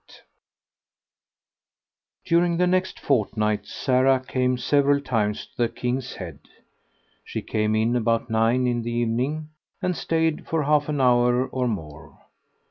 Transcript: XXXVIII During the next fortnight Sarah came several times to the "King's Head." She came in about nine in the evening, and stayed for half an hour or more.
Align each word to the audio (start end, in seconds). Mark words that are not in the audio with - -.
XXXVIII 0.03 0.25
During 2.25 2.57
the 2.57 2.65
next 2.65 2.99
fortnight 2.99 3.67
Sarah 3.67 4.19
came 4.19 4.57
several 4.57 4.99
times 4.99 5.45
to 5.45 5.51
the 5.57 5.69
"King's 5.69 6.15
Head." 6.15 6.39
She 7.23 7.43
came 7.43 7.75
in 7.75 7.95
about 7.95 8.27
nine 8.27 8.65
in 8.65 8.81
the 8.81 8.91
evening, 8.91 9.49
and 9.79 9.95
stayed 9.95 10.47
for 10.47 10.63
half 10.63 10.89
an 10.89 10.99
hour 10.99 11.45
or 11.45 11.67
more. 11.67 12.17